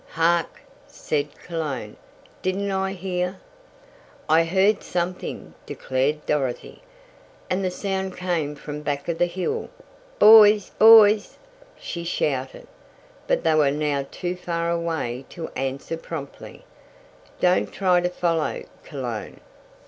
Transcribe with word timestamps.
"Hark!" 0.13 0.61
said 0.87 1.27
Cologne. 1.43 1.95
"Didn't 2.41 2.71
I 2.71 2.93
hear" 2.93 3.37
"I 4.29 4.45
heard 4.45 4.81
something!" 4.81 5.53
declared 5.67 6.25
Dorothy, 6.25 6.81
and 7.51 7.63
the 7.63 7.69
sound 7.69 8.17
came 8.17 8.55
from 8.55 8.81
back 8.81 9.07
of 9.09 9.19
the 9.19 9.27
hill. 9.27 9.69
"Boys! 10.17 10.71
Boys!" 10.79 11.37
she 11.77 12.03
shouted, 12.03 12.65
but 13.27 13.43
they 13.43 13.53
were 13.53 13.69
now 13.69 14.03
too 14.09 14.35
far 14.35 14.71
away 14.71 15.23
to 15.29 15.49
answer 15.49 15.97
promptly. 15.97 16.65
"Don't 17.39 17.71
try 17.71 18.01
to 18.01 18.09
follow, 18.09 18.63
Cologne. 18.83 19.39